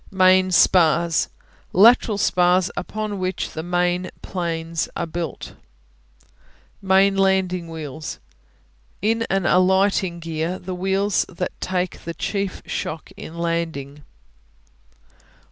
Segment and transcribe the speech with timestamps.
[0.09, 1.29] Main Spars
[1.73, 5.53] Lateral spars upon which the main planes are built.
[6.81, 8.17] Main Landing Wheels
[9.03, 14.01] In an alighting gear, the wheels that take the chief shock in landing.